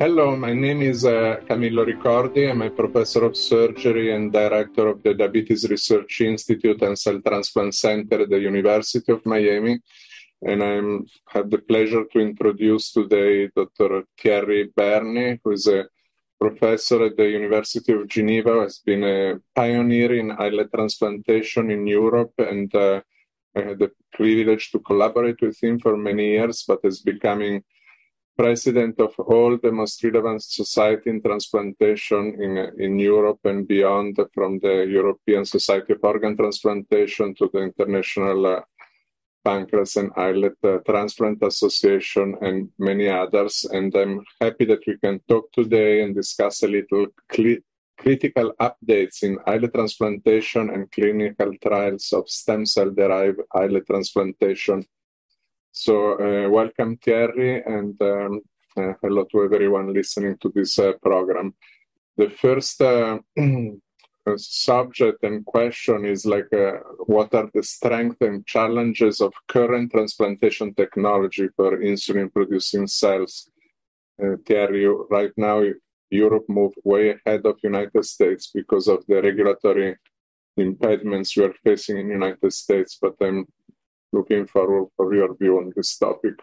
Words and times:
Hello, 0.00 0.36
my 0.36 0.52
name 0.52 0.82
is 0.82 1.04
uh, 1.04 1.40
Camillo 1.44 1.84
Ricordi. 1.84 2.48
I'm 2.48 2.62
a 2.62 2.70
professor 2.70 3.24
of 3.24 3.36
surgery 3.36 4.14
and 4.14 4.32
director 4.32 4.86
of 4.86 5.02
the 5.02 5.12
Diabetes 5.12 5.68
Research 5.68 6.20
Institute 6.20 6.80
and 6.82 6.96
Cell 6.96 7.20
Transplant 7.20 7.74
Center 7.74 8.22
at 8.22 8.30
the 8.30 8.38
University 8.38 9.10
of 9.10 9.26
Miami. 9.26 9.80
And 10.40 10.62
I 10.62 11.34
have 11.34 11.50
the 11.50 11.58
pleasure 11.58 12.04
to 12.12 12.20
introduce 12.20 12.92
today 12.92 13.48
Dr. 13.48 14.04
Thierry 14.16 14.70
Berney, 14.76 15.40
who 15.42 15.50
is 15.50 15.66
a 15.66 15.88
professor 16.40 17.06
at 17.06 17.16
the 17.16 17.30
University 17.30 17.92
of 17.92 18.06
Geneva, 18.06 18.60
has 18.60 18.78
been 18.78 19.02
a 19.02 19.40
pioneer 19.52 20.14
in 20.14 20.30
islet 20.30 20.72
transplantation 20.72 21.72
in 21.72 21.84
Europe, 21.88 22.34
and 22.38 22.72
uh, 22.72 23.00
I 23.56 23.62
had 23.62 23.80
the 23.80 23.90
privilege 24.12 24.70
to 24.70 24.78
collaborate 24.78 25.42
with 25.42 25.60
him 25.60 25.80
for 25.80 25.96
many 25.96 26.34
years, 26.34 26.62
but 26.68 26.78
is 26.84 27.00
becoming 27.00 27.64
president 28.38 29.00
of 29.00 29.12
all 29.18 29.58
the 29.60 29.72
most 29.72 30.02
relevant 30.04 30.40
society 30.42 31.10
in 31.10 31.20
transplantation 31.20 32.40
in, 32.40 32.52
in 32.78 32.96
Europe 32.96 33.40
and 33.44 33.66
beyond, 33.66 34.16
from 34.32 34.60
the 34.60 34.86
European 34.88 35.44
Society 35.44 35.94
of 35.94 36.04
Organ 36.04 36.36
Transplantation 36.36 37.34
to 37.34 37.50
the 37.52 37.58
International 37.58 38.46
uh, 38.46 38.60
Pancreas 39.44 39.96
and 39.96 40.12
Islet 40.16 40.56
uh, 40.62 40.78
Transplant 40.86 41.42
Association 41.42 42.36
and 42.40 42.70
many 42.78 43.08
others. 43.08 43.66
And 43.72 43.92
I'm 43.96 44.24
happy 44.40 44.66
that 44.66 44.86
we 44.86 44.96
can 44.98 45.20
talk 45.28 45.50
today 45.52 46.02
and 46.02 46.14
discuss 46.14 46.62
a 46.62 46.68
little 46.68 47.06
cl- 47.32 47.64
critical 47.98 48.52
updates 48.60 49.24
in 49.24 49.36
islet 49.46 49.74
transplantation 49.74 50.70
and 50.70 50.90
clinical 50.92 51.52
trials 51.60 52.12
of 52.12 52.28
stem 52.28 52.64
cell 52.64 52.90
derived 52.90 53.40
islet 53.52 53.86
transplantation 53.86 54.86
so, 55.80 56.14
uh, 56.18 56.48
welcome, 56.48 56.96
Thierry, 56.96 57.62
and 57.62 57.94
um, 58.02 58.40
uh, 58.76 58.94
hello 59.00 59.22
to 59.30 59.44
everyone 59.44 59.94
listening 59.94 60.36
to 60.38 60.50
this 60.52 60.76
uh, 60.76 60.94
program. 61.00 61.54
The 62.16 62.30
first 62.30 62.82
uh, 62.82 63.18
subject 64.36 65.22
and 65.22 65.46
question 65.46 66.04
is 66.04 66.26
like, 66.26 66.52
uh, 66.52 66.78
what 67.06 67.32
are 67.32 67.48
the 67.54 67.62
strengths 67.62 68.20
and 68.22 68.44
challenges 68.44 69.20
of 69.20 69.32
current 69.46 69.92
transplantation 69.92 70.74
technology 70.74 71.46
for 71.54 71.78
insulin 71.78 72.32
producing 72.32 72.88
cells? 72.88 73.48
Uh, 74.20 74.34
Thierry, 74.44 74.84
right 75.10 75.32
now, 75.36 75.62
Europe 76.10 76.46
moved 76.48 76.78
way 76.82 77.10
ahead 77.10 77.46
of 77.46 77.56
United 77.62 78.04
States 78.04 78.50
because 78.52 78.88
of 78.88 79.06
the 79.06 79.22
regulatory 79.22 79.96
impediments 80.56 81.36
we 81.36 81.44
are 81.44 81.54
facing 81.62 81.98
in 81.98 82.10
United 82.10 82.52
States, 82.52 82.98
but 83.00 83.14
I'm 83.20 83.46
looking 84.12 84.46
forward 84.46 84.88
for 84.96 85.14
your 85.14 85.36
view 85.36 85.58
on 85.58 85.72
this 85.76 85.96
topic. 85.96 86.34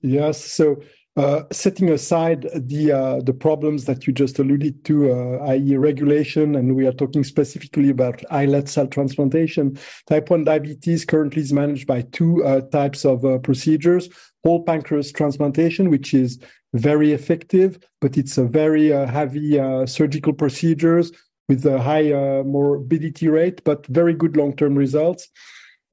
Yes. 0.00 0.44
So, 0.44 0.82
uh, 1.14 1.42
setting 1.52 1.90
aside 1.90 2.48
the 2.54 2.90
uh, 2.90 3.20
the 3.20 3.34
problems 3.34 3.84
that 3.84 4.06
you 4.06 4.14
just 4.14 4.38
alluded 4.38 4.82
to, 4.82 5.12
uh, 5.12 5.44
i.e., 5.48 5.76
regulation, 5.76 6.54
and 6.54 6.74
we 6.74 6.86
are 6.86 6.92
talking 6.92 7.22
specifically 7.22 7.90
about 7.90 8.24
islet 8.30 8.66
cell 8.66 8.86
transplantation. 8.86 9.78
Type 10.06 10.30
one 10.30 10.44
diabetes 10.44 11.04
currently 11.04 11.42
is 11.42 11.52
managed 11.52 11.86
by 11.86 12.00
two 12.12 12.42
uh, 12.44 12.62
types 12.62 13.04
of 13.04 13.26
uh, 13.26 13.36
procedures: 13.40 14.08
whole 14.42 14.64
pancreas 14.64 15.12
transplantation, 15.12 15.90
which 15.90 16.14
is 16.14 16.38
very 16.72 17.12
effective, 17.12 17.78
but 18.00 18.16
it's 18.16 18.38
a 18.38 18.46
very 18.46 18.90
uh, 18.90 19.04
heavy 19.04 19.58
surgical 19.86 20.32
procedures 20.32 21.12
with 21.46 21.66
a 21.66 21.78
high 21.78 22.10
morbidity 22.42 23.28
rate, 23.28 23.62
but 23.64 23.84
very 23.88 24.14
good 24.14 24.34
long 24.38 24.56
term 24.56 24.74
results 24.74 25.28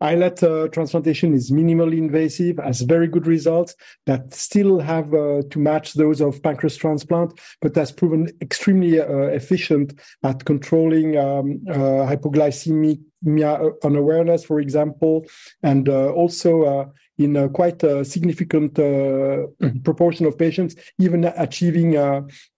Islet 0.01 0.41
uh, 0.43 0.67
transplantation 0.69 1.33
is 1.33 1.51
minimally 1.51 1.97
invasive, 1.97 2.57
has 2.57 2.81
very 2.81 3.07
good 3.07 3.27
results 3.27 3.75
that 4.05 4.33
still 4.33 4.79
have 4.79 5.13
uh, 5.13 5.41
to 5.49 5.59
match 5.59 5.93
those 5.93 6.21
of 6.21 6.41
pancreas 6.41 6.77
transplant, 6.77 7.39
but 7.61 7.75
has 7.75 7.91
proven 7.91 8.29
extremely 8.41 8.99
uh, 8.99 9.05
efficient 9.05 9.99
at 10.23 10.45
controlling 10.45 11.17
um, 11.17 11.61
uh, 11.69 12.07
hypoglycemia 12.07 12.99
unawareness, 13.83 14.45
for 14.45 14.59
example, 14.59 15.25
and 15.63 15.89
uh, 15.89 16.11
also 16.13 16.63
uh, 16.63 16.85
in 17.17 17.49
quite 17.49 17.83
a 17.83 18.05
significant 18.05 18.75
proportion 19.83 20.25
of 20.25 20.37
patients, 20.37 20.75
even 20.99 21.25
achieving 21.25 21.91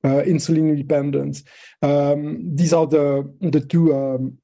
insulin 0.03 0.69
independence. 0.69 1.43
Um, 1.81 2.55
these 2.55 2.71
are 2.71 2.85
the 2.85 3.33
the 3.41 3.59
two 3.59 3.95
um, 3.95 4.37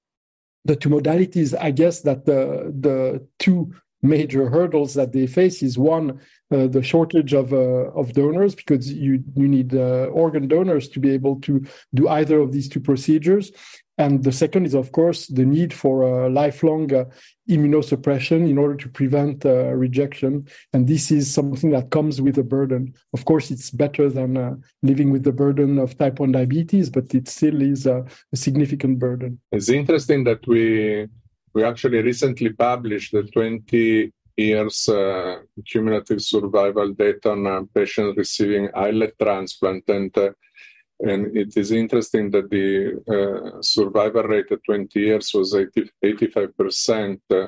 the 0.68 0.76
two 0.76 0.90
modalities, 0.90 1.58
I 1.60 1.72
guess 1.72 2.02
that 2.02 2.26
the 2.26 2.74
the 2.88 3.26
two 3.40 3.74
major 4.04 4.50
hurdles 4.50 4.94
that 4.94 5.12
they 5.12 5.26
face 5.26 5.64
is 5.64 5.78
one 5.78 6.20
uh, 6.52 6.68
the 6.68 6.84
shortage 6.84 7.34
of 7.34 7.52
uh, 7.52 7.90
of 8.02 8.14
donors 8.14 8.54
because 8.54 8.92
you 8.92 9.24
you 9.36 9.48
need 9.48 9.74
uh, 9.74 10.06
organ 10.24 10.48
donors 10.48 10.88
to 10.90 11.00
be 11.00 11.12
able 11.12 11.36
to 11.42 11.66
do 11.94 12.08
either 12.08 12.40
of 12.40 12.52
these 12.52 12.70
two 12.70 12.80
procedures 12.80 13.52
and 13.98 14.24
the 14.24 14.32
second 14.32 14.66
is 14.66 14.74
of 14.74 14.92
course 14.92 15.28
the 15.28 15.46
need 15.46 15.74
for 15.74 16.04
a 16.04 16.30
lifelong 16.30 16.94
uh, 16.94 17.06
immunosuppression 17.50 18.48
in 18.50 18.58
order 18.58 18.76
to 18.76 18.90
prevent 18.90 19.46
uh, 19.46 19.74
rejection. 19.74 20.46
And 20.74 20.88
this 20.88 21.12
is 21.12 21.34
something 21.34 21.72
that 21.72 21.90
comes 21.90 22.22
with 22.22 22.38
a 22.38 22.44
burden. 22.44 22.94
Of 23.14 23.26
course 23.26 23.50
it's 23.52 23.72
better 23.72 24.10
than 24.10 24.38
uh, 24.38 24.56
living 24.84 25.12
with 25.12 25.24
the 25.24 25.32
burden 25.32 25.80
of 25.80 25.98
type 25.98 26.20
1 26.20 26.32
diabetes 26.32 26.90
but 26.90 27.14
it 27.14 27.28
still 27.28 27.62
is 27.62 27.86
a, 27.86 28.06
a 28.34 28.38
significant 28.38 29.00
burden. 29.00 29.40
It's 29.52 29.70
interesting 29.70 30.24
that 30.26 30.46
we 30.48 31.08
we 31.54 31.64
actually 31.64 32.02
recently 32.04 32.52
published 32.52 33.14
the 33.14 33.24
20 33.24 34.12
years 34.38 34.88
uh, 34.88 35.40
cumulative 35.66 36.22
survival 36.22 36.94
data 36.94 37.32
on 37.32 37.48
uh, 37.48 37.62
patients 37.74 38.16
receiving 38.16 38.70
islet 38.76 39.16
transplant. 39.20 39.84
And, 39.90 40.16
uh, 40.16 40.30
and 41.00 41.38
it 41.38 41.56
is 41.56 41.72
interesting 41.72 42.32
that 42.32 42.50
the 42.50 42.98
uh, 43.08 43.62
survival 43.62 44.24
rate 44.24 44.52
at 44.52 44.64
20 44.64 45.00
years 45.00 45.32
was 45.34 45.54
80, 45.54 45.92
85%. 46.04 47.20
Uh, 47.30 47.48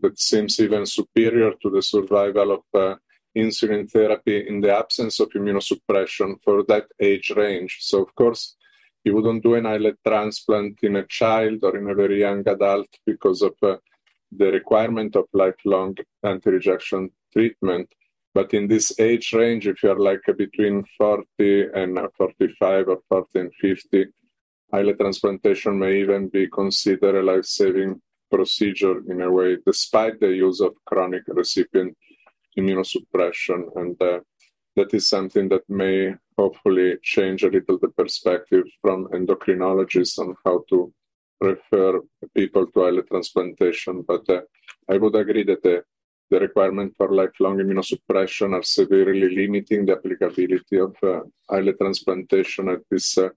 that 0.00 0.14
seems 0.16 0.58
even 0.60 0.86
superior 0.86 1.52
to 1.60 1.70
the 1.70 1.82
survival 1.82 2.52
of 2.52 2.80
uh, 2.80 2.94
insulin 3.36 3.90
therapy 3.90 4.48
in 4.48 4.60
the 4.60 4.74
absence 4.74 5.20
of 5.20 5.28
immunosuppression 5.30 6.42
for 6.42 6.64
that 6.64 6.86
age 6.98 7.30
range. 7.36 7.78
So, 7.80 8.02
of 8.02 8.14
course, 8.14 8.56
you 9.04 9.14
wouldn't 9.14 9.42
do 9.42 9.54
an 9.54 9.66
islet 9.66 9.98
transplant 10.06 10.78
in 10.82 10.96
a 10.96 11.06
child 11.06 11.58
or 11.62 11.76
in 11.76 11.90
a 11.90 11.94
very 11.94 12.20
young 12.20 12.46
adult 12.48 12.88
because 13.04 13.42
of 13.42 13.54
uh, 13.62 13.76
the 14.32 14.50
requirement 14.50 15.14
of 15.14 15.26
lifelong 15.32 15.94
anti-rejection 16.22 17.10
treatment. 17.32 17.88
But 18.38 18.54
in 18.54 18.68
this 18.68 18.92
age 19.00 19.32
range, 19.32 19.66
if 19.66 19.82
you're 19.82 19.98
like 19.98 20.20
between 20.38 20.84
40 20.96 21.70
and 21.74 21.98
45 22.16 22.86
or 22.86 23.00
40 23.08 23.38
and 23.40 23.52
50, 23.60 24.06
islet 24.72 24.96
transplantation 25.00 25.76
may 25.76 25.98
even 26.02 26.28
be 26.28 26.46
considered 26.46 27.16
a 27.16 27.22
life-saving 27.24 28.00
procedure 28.30 29.02
in 29.10 29.22
a 29.22 29.28
way, 29.28 29.56
despite 29.66 30.20
the 30.20 30.28
use 30.28 30.60
of 30.60 30.76
chronic 30.84 31.24
recipient 31.26 31.96
immunosuppression. 32.56 33.60
And 33.74 34.00
uh, 34.00 34.20
that 34.76 34.94
is 34.94 35.08
something 35.08 35.48
that 35.48 35.68
may 35.68 36.14
hopefully 36.38 36.94
change 37.02 37.42
a 37.42 37.50
little 37.50 37.80
the 37.80 37.88
perspective 37.88 38.66
from 38.80 39.08
endocrinologists 39.08 40.16
on 40.20 40.36
how 40.44 40.62
to 40.68 40.92
refer 41.40 42.00
people 42.36 42.68
to 42.68 42.84
islet 42.84 43.08
transplantation. 43.08 44.04
But 44.06 44.30
uh, 44.30 44.42
I 44.88 44.96
would 44.96 45.16
agree 45.16 45.42
that 45.42 45.64
the, 45.64 45.82
the 46.30 46.40
requirement 46.40 46.94
for 46.96 47.14
lifelong 47.14 47.58
immunosuppression 47.58 48.52
are 48.52 48.62
severely 48.62 49.34
limiting 49.34 49.86
the 49.86 49.92
applicability 49.92 50.78
of 50.78 50.94
uh, 51.02 51.20
islet 51.50 51.78
transplantation 51.78 52.68
at 52.68 52.80
this 52.90 53.16
uh, 53.18 53.28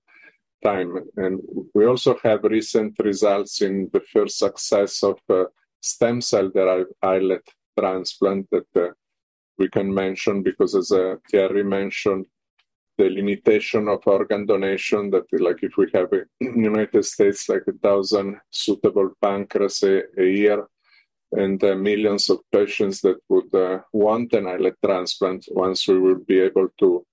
time. 0.64 0.98
And 1.18 1.40
we 1.74 1.86
also 1.86 2.18
have 2.24 2.44
recent 2.44 2.98
results 3.00 3.62
in 3.62 3.90
the 3.94 4.02
first 4.02 4.38
success 4.38 5.04
of 5.04 5.20
uh, 5.30 5.46
stem 5.80 6.22
cell 6.22 6.50
derived 6.50 6.92
islet 7.02 7.48
transplant 7.80 8.48
that 8.52 8.68
uh, 8.76 8.90
we 9.58 9.70
can 9.70 9.94
mention 9.94 10.44
because, 10.44 10.76
as 10.76 10.92
uh, 10.92 11.16
Thierry 11.30 11.64
mentioned, 11.64 12.26
the 12.98 13.10
limitation 13.10 13.88
of 13.88 14.06
organ 14.06 14.46
donation 14.46 15.10
that 15.10 15.24
like 15.40 15.64
if 15.64 15.74
we 15.78 15.88
have 15.94 16.10
in 16.14 16.26
the 16.40 16.70
united 16.72 17.04
states 17.04 17.48
like 17.50 17.64
a 17.68 17.78
thousand 17.86 18.38
suitable 18.52 19.10
pancreas 19.22 19.82
a, 19.84 20.04
a 20.20 20.26
year 20.26 20.68
and 21.34 21.64
uh, 21.64 21.76
millions 21.76 22.30
of 22.30 22.40
patients 22.52 23.02
that 23.02 23.18
would 23.30 23.54
uh, 23.56 23.80
want 23.94 24.34
an 24.34 24.48
islet 24.48 24.76
transplant 24.84 25.46
once 25.52 25.88
we 25.88 26.00
will 26.00 26.20
be 26.20 26.40
able 26.40 26.68
to 26.78 27.06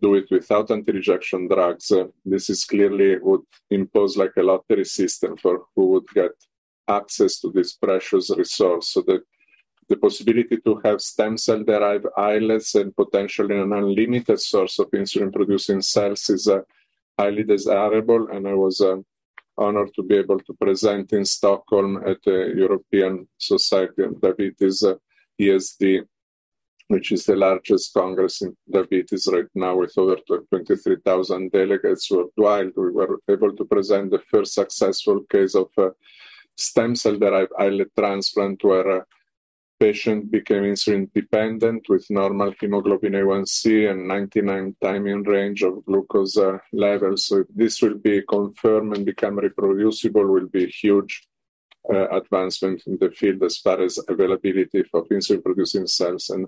do 0.00 0.14
it 0.14 0.26
without 0.30 0.70
anti-rejection 0.70 1.48
drugs 1.48 1.90
uh, 1.92 2.04
this 2.24 2.50
is 2.50 2.64
clearly 2.64 3.16
would 3.18 3.46
impose 3.70 4.16
like 4.16 4.32
a 4.36 4.42
lottery 4.42 4.84
system 4.84 5.36
for 5.36 5.64
who 5.74 5.86
would 5.86 6.06
get 6.14 6.32
access 6.88 7.40
to 7.40 7.50
this 7.50 7.74
precious 7.74 8.30
resource 8.36 8.88
so 8.88 9.02
that 9.06 9.22
the 9.88 9.96
possibility 9.96 10.56
to 10.58 10.80
have 10.84 11.00
stem 11.00 11.36
cell 11.36 11.62
derived 11.62 12.06
islets 12.16 12.74
and 12.74 12.94
potentially 12.96 13.58
an 13.58 13.72
unlimited 13.72 14.40
source 14.40 14.78
of 14.78 14.90
insulin 14.90 15.32
producing 15.32 15.80
cells 15.80 16.28
is 16.30 16.48
uh, 16.48 16.60
highly 17.18 17.44
desirable. 17.44 18.28
And 18.30 18.46
I 18.46 18.54
was 18.54 18.80
honored 19.56 19.92
to 19.94 20.02
be 20.02 20.16
able 20.16 20.40
to 20.40 20.54
present 20.54 21.12
in 21.12 21.24
Stockholm 21.24 22.02
at 22.06 22.18
the 22.24 22.52
European 22.56 23.28
Society 23.38 24.02
of 24.02 24.20
Diabetes 24.20 24.82
uh, 24.82 24.94
ESD, 25.40 26.02
which 26.88 27.12
is 27.12 27.24
the 27.24 27.36
largest 27.36 27.94
congress 27.94 28.42
in 28.42 28.56
diabetes 28.70 29.28
right 29.32 29.46
now 29.54 29.76
with 29.76 29.96
over 29.96 30.16
23,000 30.26 31.50
delegates 31.50 32.10
worldwide. 32.10 32.72
We 32.76 32.90
were 32.90 33.18
able 33.28 33.54
to 33.56 33.64
present 33.64 34.10
the 34.10 34.22
first 34.30 34.54
successful 34.54 35.22
case 35.30 35.54
of 35.54 35.68
uh, 35.78 35.90
stem 36.56 36.94
cell 36.94 37.18
derived 37.18 37.52
islet 37.58 37.90
transplant 37.98 38.62
where 38.62 39.00
uh, 39.00 39.04
patient 39.84 40.30
became 40.30 40.64
insulin 40.72 41.02
dependent 41.20 41.82
with 41.90 42.04
normal 42.20 42.50
hemoglobin 42.58 43.14
A1C 43.20 43.90
and 43.90 44.08
99 44.08 44.76
time 44.82 45.04
range 45.34 45.62
of 45.62 45.84
glucose 45.84 46.38
uh, 46.38 46.58
levels. 46.72 47.26
So 47.26 47.44
this 47.54 47.82
will 47.82 47.98
be 48.10 48.22
confirmed 48.36 48.96
and 48.96 49.04
become 49.04 49.36
reproducible 49.48 50.26
will 50.34 50.48
be 50.58 50.64
huge 50.82 51.12
uh, 51.92 52.08
advancement 52.20 52.78
in 52.86 52.96
the 52.98 53.10
field 53.10 53.42
as 53.42 53.58
far 53.58 53.78
as 53.82 53.98
availability 54.08 54.80
of 54.98 55.08
insulin 55.16 55.44
producing 55.44 55.86
cells. 55.86 56.30
And 56.30 56.42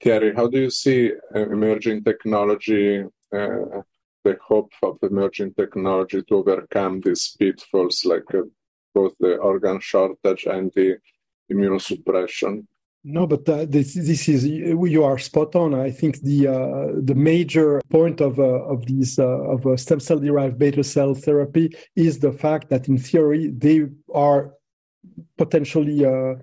Thierry, 0.00 0.32
how 0.38 0.46
do 0.46 0.58
you 0.66 0.70
see 0.70 1.00
uh, 1.34 1.46
emerging 1.56 2.04
technology, 2.04 3.04
uh, 3.38 3.82
the 4.26 4.36
hope 4.50 4.72
of 4.88 4.98
emerging 5.02 5.54
technology 5.54 6.20
to 6.22 6.34
overcome 6.40 7.00
these 7.00 7.24
pitfalls 7.38 8.04
like 8.04 8.32
uh, 8.34 8.42
both 8.94 9.14
the 9.18 9.34
organ 9.50 9.80
shortage 9.80 10.44
and 10.46 10.70
the 10.76 10.88
immunosuppression. 11.52 12.66
No, 13.04 13.26
but 13.26 13.48
uh, 13.48 13.64
this 13.64 13.94
this 13.94 14.28
is 14.28 14.44
you 14.44 15.04
are 15.04 15.18
spot 15.18 15.54
on. 15.54 15.72
I 15.72 15.90
think 15.90 16.20
the 16.20 16.48
uh, 16.48 16.86
the 17.00 17.14
major 17.14 17.80
point 17.90 18.20
of 18.20 18.38
uh, 18.40 18.64
of 18.64 18.86
these 18.86 19.18
uh, 19.18 19.26
of 19.26 19.66
uh, 19.66 19.76
stem 19.76 20.00
cell 20.00 20.18
derived 20.18 20.58
beta 20.58 20.82
cell 20.82 21.14
therapy 21.14 21.70
is 21.94 22.18
the 22.18 22.32
fact 22.32 22.70
that 22.70 22.88
in 22.88 22.98
theory 22.98 23.48
they 23.48 23.86
are 24.12 24.52
potentially 25.36 26.04
uh, 26.04 26.34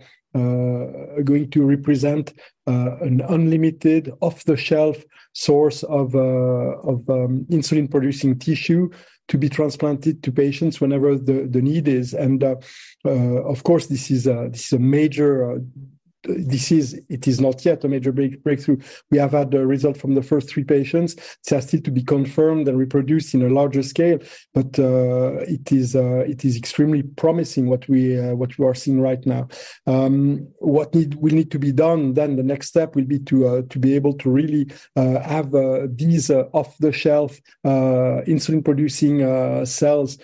going 1.24 1.50
to 1.51 1.66
represent 1.66 2.34
an 2.68 3.22
unlimited 3.30 4.12
off 4.22 4.44
the 4.46 4.58
shelf 4.58 4.98
source 5.34 5.84
of 5.84 6.16
of 6.16 7.08
um, 7.10 7.46
insulin 7.51 7.92
producing 7.92 8.40
tissue 8.40 8.90
to 9.27 9.38
be 9.38 9.50
transplanted 9.50 10.22
to 10.24 10.31
patients 10.31 10.80
whenever 10.80 11.18
the, 11.18 11.48
the 11.50 11.62
need 11.62 11.88
is. 11.88 12.13
And 12.13 12.44
uh, 12.44 12.56
uh, 13.04 13.42
of 13.44 13.63
course, 13.63 13.88
this 13.88 14.12
is 14.12 14.27
a, 14.27 14.50
this 14.51 14.68
is 14.68 14.74
a 14.74 14.80
major 14.80 15.51
uh, 15.51 15.60
this 16.27 16.72
is 16.72 17.00
it 17.10 17.27
is 17.27 17.39
not 17.39 17.63
yet 17.66 17.83
a 17.83 17.88
major 17.88 18.12
break, 18.12 18.44
breakthrough. 18.44 18.77
We 19.12 19.18
have 19.18 19.31
had 19.31 19.51
the 19.51 19.66
result 19.66 19.98
from 19.98 20.16
the 20.16 20.24
first 20.24 20.50
three 20.50 20.63
patients. 20.63 21.16
They 21.48 21.57
are 21.57 21.62
still 21.62 21.81
to 21.81 21.92
be 21.92 22.04
confirmed 22.04 22.68
and 22.68 22.77
reproduced 22.77 23.33
in 23.33 23.42
a 23.42 23.50
larger 23.50 23.83
scale, 23.83 24.19
but 24.54 24.77
uh, 24.80 25.38
it 25.48 25.72
is 25.72 25.95
uh, 25.95 26.24
it 26.27 26.45
is 26.45 26.57
extremely 26.57 27.04
promising 27.04 27.68
what 27.68 27.88
we 27.88 28.19
uh, 28.19 28.36
what 28.36 28.57
we 28.57 28.66
are 28.66 28.75
seeing 28.75 29.01
right 29.01 29.25
now. 29.25 29.48
Um, 29.88 30.48
what 30.60 30.94
need 30.94 31.16
will 31.16 31.33
need 31.33 31.51
to 31.51 31.60
be 31.60 31.72
done 31.72 32.13
then? 32.13 32.36
The 32.36 32.44
next 32.44 32.68
step 32.68 32.95
will 32.95 33.06
be 33.06 33.19
to 33.19 33.48
uh, 33.48 33.62
to 33.69 33.80
be 33.80 33.95
able 33.95 34.13
to 34.13 34.30
really 34.30 34.72
uh, 34.95 35.19
have 35.22 35.54
uh, 35.54 35.88
these 35.89 36.30
off 36.30 36.77
the 36.77 36.92
shelf 36.92 37.39
insulin 37.66 38.63
producing 38.63 39.66
cells 39.66 40.18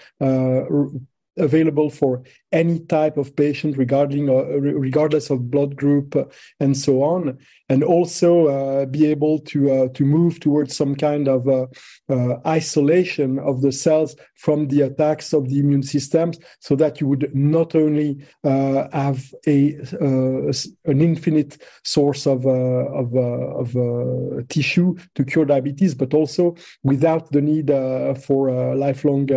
available 1.37 1.89
for 1.89 2.23
any 2.51 2.79
type 2.79 3.17
of 3.17 3.35
patient 3.35 3.77
regarding 3.77 4.29
uh, 4.29 4.43
regardless 4.59 5.29
of 5.29 5.49
blood 5.49 5.75
group 5.75 6.15
uh, 6.15 6.25
and 6.59 6.75
so 6.75 7.01
on. 7.01 7.37
And 7.69 7.83
also 7.85 8.47
uh, 8.47 8.85
be 8.85 9.05
able 9.05 9.39
to 9.39 9.71
uh, 9.71 9.87
to 9.93 10.03
move 10.03 10.41
towards 10.41 10.75
some 10.75 10.93
kind 10.93 11.29
of 11.29 11.47
uh, 11.47 11.67
uh, 12.09 12.39
isolation 12.45 13.39
of 13.39 13.61
the 13.61 13.71
cells 13.71 14.15
from 14.35 14.67
the 14.67 14.81
attacks 14.81 15.31
of 15.31 15.47
the 15.47 15.59
immune 15.59 15.83
systems 15.83 16.37
so 16.59 16.75
that 16.75 16.99
you 16.99 17.07
would 17.07 17.33
not 17.33 17.73
only 17.73 18.17
have 18.43 19.33
a 19.47 19.77
an 20.85 21.01
infinite 21.01 21.61
source 21.85 22.27
of 22.27 22.45
of, 22.45 23.15
of 23.15 24.47
tissue 24.49 24.95
to 25.15 25.23
cure 25.23 25.45
diabetes 25.45 25.95
but 25.95 26.13
also 26.13 26.55
without 26.83 27.31
the 27.31 27.41
need 27.41 27.67
for 28.21 28.75
lifelong 28.75 29.27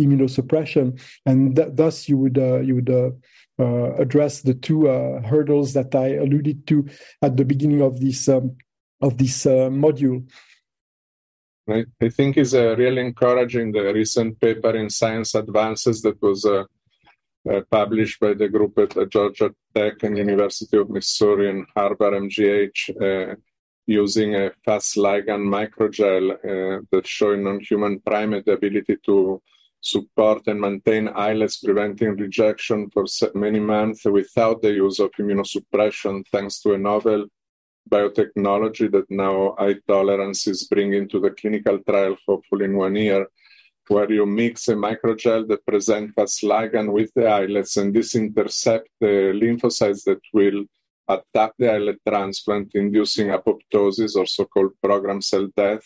immunosuppression. 0.00 1.00
And 1.26 1.43
th- 1.52 1.68
thus 1.72 2.08
you 2.08 2.16
would 2.18 2.36
you 2.36 2.76
would 2.76 2.90
uh, 2.90 3.10
uh, 3.56 3.94
address 3.94 4.42
the 4.42 4.54
two 4.54 4.88
uh, 4.88 5.22
hurdles 5.22 5.74
that 5.74 5.94
I 5.94 6.14
alluded 6.16 6.66
to 6.66 6.88
at 7.22 7.36
the 7.36 7.44
beginning 7.44 7.82
of 7.82 8.00
this 8.00 8.28
um, 8.28 8.56
of 9.00 9.16
this 9.16 9.44
module. 9.44 10.28
I, 11.68 11.84
I 12.02 12.08
think 12.08 12.36
is 12.36 12.54
a 12.54 12.74
really 12.74 13.00
encouraging 13.00 13.70
the 13.70 13.94
recent 13.94 14.40
paper 14.40 14.74
in 14.74 14.90
Science 14.90 15.36
Advances 15.36 16.02
that 16.02 16.20
was 16.20 16.44
uh, 16.44 16.64
published 17.70 18.18
by 18.18 18.34
the 18.34 18.48
group 18.48 18.76
at 18.76 18.96
uh, 18.96 19.04
Georgia 19.04 19.54
Tech 19.72 20.02
and 20.02 20.18
University 20.18 20.76
of 20.76 20.90
Missouri 20.90 21.48
and 21.48 21.64
Harvard 21.76 22.14
MGH 22.14 23.00
uh, 23.00 23.36
using 23.86 24.34
a 24.34 24.50
Fas 24.64 24.94
ligand 24.96 25.46
microgel 25.46 26.84
that's 26.90 27.08
showing 27.08 27.44
non-human 27.44 28.00
primate 28.00 28.46
the 28.46 28.52
ability 28.52 28.96
to 29.06 29.40
support 29.84 30.46
and 30.46 30.60
maintain 30.60 31.08
islets 31.08 31.58
preventing 31.58 32.16
rejection 32.16 32.88
for 32.90 33.04
many 33.34 33.60
months 33.60 34.04
without 34.04 34.62
the 34.62 34.72
use 34.72 34.98
of 34.98 35.10
immunosuppression, 35.20 36.24
thanks 36.32 36.60
to 36.60 36.72
a 36.72 36.78
novel 36.78 37.26
biotechnology 37.90 38.90
that 38.90 39.10
now 39.10 39.54
iTolerance 39.58 40.48
is 40.48 40.66
bringing 40.68 41.06
to 41.08 41.20
the 41.20 41.30
clinical 41.30 41.78
trial, 41.80 42.16
hopefully 42.26 42.64
in 42.64 42.76
one 42.76 42.96
year, 42.96 43.26
where 43.88 44.10
you 44.10 44.24
mix 44.24 44.68
a 44.68 44.74
microgel 44.74 45.46
that 45.48 45.66
presents 45.66 46.14
as 46.16 46.38
ligand 46.42 46.90
with 46.90 47.10
the 47.14 47.28
islets, 47.28 47.76
and 47.76 47.92
this 47.94 48.14
intercept 48.14 48.88
the 49.00 49.32
lymphocytes 49.42 50.04
that 50.04 50.20
will 50.32 50.64
attack 51.08 51.52
the 51.58 51.70
islet 51.70 51.98
transplant, 52.08 52.70
inducing 52.74 53.28
apoptosis, 53.28 54.16
or 54.16 54.26
so-called 54.26 54.72
program 54.82 55.20
cell 55.20 55.46
death, 55.54 55.84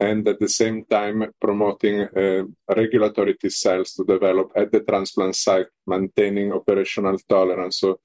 and 0.00 0.26
at 0.26 0.40
the 0.40 0.48
same 0.48 0.84
time 0.86 1.32
promoting 1.40 2.02
uh, 2.02 2.44
regulatory 2.74 3.34
T 3.34 3.48
cells 3.50 3.92
to 3.94 4.04
develop 4.04 4.52
at 4.56 4.72
the 4.72 4.80
transplant 4.80 5.36
site, 5.36 5.66
maintaining 5.86 6.52
operational 6.52 7.18
tolerance. 7.28 7.78
So 7.78 8.00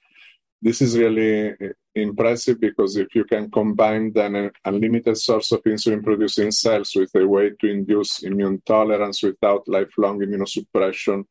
this 0.61 0.81
is 0.81 0.97
really 0.97 1.49
uh, 1.49 1.53
impressive 1.95 2.59
because 2.59 2.95
if 2.97 3.15
you 3.15 3.23
can 3.23 3.49
combine 3.49 4.11
then 4.13 4.35
an 4.35 4.51
unlimited 4.65 5.17
source 5.17 5.51
of 5.51 5.63
insulin 5.63 6.03
producing 6.03 6.51
cells 6.51 6.93
with 6.95 7.13
a 7.15 7.25
way 7.25 7.51
to 7.59 7.67
induce 7.67 8.23
immune 8.23 8.61
tolerance 8.65 9.23
without 9.23 9.67
lifelong 9.67 10.19
immunosuppression 10.19 11.23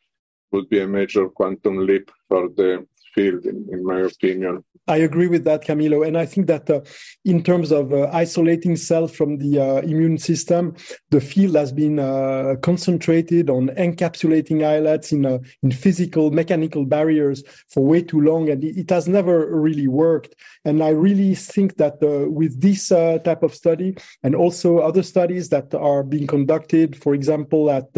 would 0.50 0.68
be 0.68 0.80
a 0.80 0.86
major 0.86 1.28
quantum 1.28 1.86
leap 1.86 2.10
for 2.28 2.48
the 2.48 2.86
field, 3.18 3.42
in, 3.50 3.58
in 3.74 3.80
my 3.84 4.00
opinion. 4.00 4.64
I 4.88 4.98
agree 5.08 5.28
with 5.28 5.44
that, 5.44 5.64
Camillo. 5.64 6.02
And 6.02 6.16
I 6.16 6.24
think 6.24 6.46
that 6.46 6.68
uh, 6.70 6.80
in 7.24 7.42
terms 7.42 7.70
of 7.72 7.92
uh, 7.92 8.08
isolating 8.10 8.74
cells 8.76 9.14
from 9.14 9.36
the 9.36 9.60
uh, 9.60 9.80
immune 9.82 10.16
system, 10.16 10.74
the 11.10 11.20
field 11.20 11.54
has 11.56 11.72
been 11.72 11.98
uh, 11.98 12.54
concentrated 12.62 13.50
on 13.50 13.68
encapsulating 13.86 14.64
islets 14.64 15.12
in, 15.12 15.26
uh, 15.26 15.38
in 15.62 15.72
physical, 15.72 16.30
mechanical 16.30 16.86
barriers 16.86 17.42
for 17.68 17.84
way 17.84 18.02
too 18.02 18.20
long. 18.20 18.48
And 18.48 18.64
it 18.64 18.88
has 18.88 19.06
never 19.06 19.60
really 19.60 19.88
worked. 19.88 20.34
And 20.64 20.82
I 20.82 20.88
really 20.88 21.34
think 21.34 21.76
that 21.76 21.96
uh, 22.02 22.30
with 22.30 22.58
this 22.60 22.88
type 22.88 23.42
of 23.42 23.54
study 23.54 23.96
and 24.22 24.34
also 24.34 24.78
other 24.78 25.02
studies 25.02 25.50
that 25.50 25.74
are 25.74 26.02
being 26.02 26.26
conducted, 26.26 26.96
for 26.96 27.14
example, 27.14 27.70
at, 27.70 27.88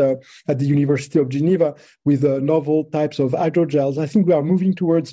at 0.49 0.59
the 0.59 0.67
University 0.67 1.19
of 1.21 1.29
Geneva 1.29 1.75
with 2.05 2.25
novel 2.25 2.85
types 2.85 3.19
of 3.21 3.31
hydrogels, 3.31 3.97
I 3.97 4.07
think 4.07 4.27
we 4.27 4.33
are 4.33 4.43
moving 4.43 4.75
towards 4.75 5.10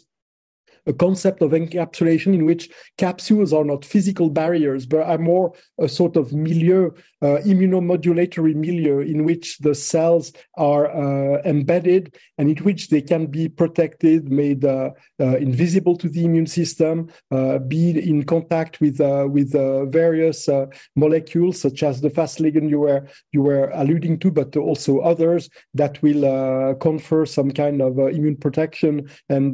a 0.88 0.94
concept 0.94 1.42
of 1.42 1.52
encapsulation 1.52 2.34
in 2.34 2.46
which 2.46 2.70
capsules 2.98 3.54
are 3.54 3.66
not 3.66 3.86
physical 3.86 4.30
barriers, 4.30 4.86
but 4.86 5.02
are 5.02 5.18
more 5.18 5.54
a 5.80 5.88
sort 5.88 6.16
of 6.16 6.34
milieu, 6.34 6.90
uh, 7.22 7.40
immunomodulatory 7.46 8.56
milieu 8.56 9.00
in 9.00 9.26
which 9.26 9.58
the 9.60 9.76
cells 9.76 10.32
are 10.56 10.88
uh, 10.88 11.42
embedded 11.44 12.16
and 12.38 12.50
in 12.50 12.64
which 12.64 12.90
they 12.90 13.02
can 13.02 13.26
be 13.26 13.50
protected, 13.50 14.32
made 14.32 14.64
uh, 14.64 14.90
uh 15.20 15.38
invisible 15.38 15.98
to 15.98 16.08
the 16.10 16.24
immune 16.24 16.48
system, 16.48 17.10
uh, 17.32 17.58
be 17.60 17.90
in 18.10 18.24
contact 18.24 18.80
with 18.80 19.02
uh, 19.02 19.28
with 19.30 19.52
various 19.92 20.48
molecules 20.96 21.60
such 21.60 21.84
as 21.84 22.02
the 22.02 22.10
Fas 22.10 22.38
ligand 22.38 22.70
you 22.70 22.80
were 22.80 23.08
you 23.34 23.42
were 23.42 23.70
alluding 23.74 24.18
to, 24.20 24.32
but 24.32 24.56
also 24.56 25.00
others 25.00 25.50
that 25.74 26.02
will 26.02 26.76
confer 26.76 27.26
some 27.26 27.52
kind 27.52 27.82
of 27.82 27.98
immune 28.00 28.38
protection 28.38 29.10
and 29.30 29.54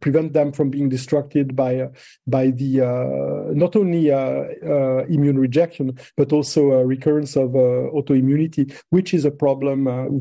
prevent 0.00 0.19
prevent 0.20 0.32
them 0.32 0.52
from 0.52 0.70
being 0.70 0.90
destructed 0.90 1.54
by 1.54 1.80
uh, 1.80 1.88
by 2.26 2.50
the 2.50 2.80
uh, 2.80 3.52
not 3.52 3.76
only 3.76 4.10
uh, 4.10 5.04
immune 5.08 5.38
rejection 5.38 5.98
but 6.16 6.32
also 6.32 6.72
a 6.72 6.86
recurrence 6.86 7.36
of 7.36 7.50
autoimmunity, 7.50 8.72
which 8.90 9.14
is 9.14 9.24
a 9.24 9.30
problem 9.30 9.78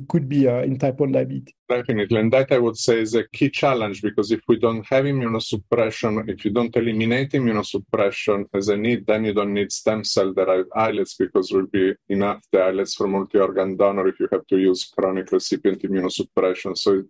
could 0.08 0.28
be 0.28 0.48
in 0.48 0.78
type 0.78 1.00
one 1.00 1.12
diabetes. 1.12 1.54
Definitely, 1.68 2.20
and 2.20 2.34
that 2.34 2.52
I 2.52 2.58
would 2.58 2.78
say 2.78 3.00
is 3.00 3.14
a 3.14 3.28
key 3.28 3.50
challenge 3.50 4.02
because 4.02 4.32
if 4.32 4.42
we 4.48 4.58
don't 4.58 4.86
have 4.88 5.06
immunosuppression, 5.06 6.28
if 6.28 6.44
you 6.44 6.52
don't 6.52 6.76
eliminate 6.76 7.32
immunosuppression 7.34 8.46
as 8.54 8.70
a 8.70 8.78
need, 8.78 9.06
then 9.06 9.26
you 9.26 9.34
don't 9.34 9.54
need 9.54 9.72
stem 9.72 10.04
cell 10.04 10.34
derived 10.34 10.70
islets 10.76 11.16
because 11.16 11.52
will 11.52 11.68
be 11.68 11.94
enough 12.10 12.42
the 12.52 12.60
islets 12.64 12.96
for 12.96 13.08
multi-organ 13.08 13.78
donor 13.78 14.08
if 14.08 14.20
you 14.20 14.28
have 14.32 14.46
to 14.48 14.58
use 14.58 14.92
chronic 14.96 15.32
recipient 15.32 15.82
immunosuppression. 15.84 16.76
So 16.76 17.04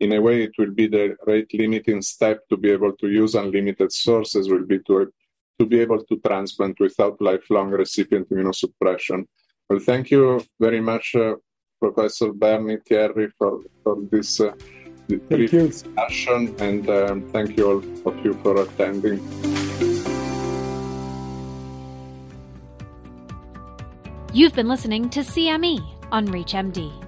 in 0.00 0.12
a 0.12 0.20
way, 0.20 0.44
it 0.44 0.52
will 0.58 0.70
be 0.70 0.86
the 0.86 1.16
rate 1.26 1.52
limiting 1.52 2.02
step 2.02 2.40
to 2.48 2.56
be 2.56 2.70
able 2.70 2.92
to 2.92 3.08
use 3.08 3.34
unlimited 3.34 3.92
sources 3.92 4.48
will 4.48 4.64
be 4.64 4.78
to, 4.80 5.12
to 5.58 5.66
be 5.66 5.80
able 5.80 6.04
to 6.04 6.16
transplant 6.24 6.78
without 6.78 7.20
lifelong 7.20 7.70
recipient 7.70 8.28
immunosuppression. 8.30 9.26
Well, 9.68 9.80
thank 9.80 10.10
you 10.10 10.40
very 10.60 10.80
much, 10.80 11.14
uh, 11.14 11.34
Professor 11.80 12.32
Berney 12.32 12.78
Thierry, 12.86 13.28
for, 13.36 13.60
for 13.82 13.96
this 14.10 14.40
uh, 14.40 14.52
brief 15.28 15.50
discussion, 15.50 16.54
and 16.60 16.88
um, 16.88 17.28
thank 17.32 17.56
you 17.56 17.68
all 17.68 17.78
of 18.08 18.24
you 18.24 18.34
for 18.42 18.62
attending. 18.62 19.18
You've 24.32 24.54
been 24.54 24.68
listening 24.68 25.10
to 25.10 25.20
CME 25.20 25.82
on 26.12 26.28
ReachMD. 26.28 27.07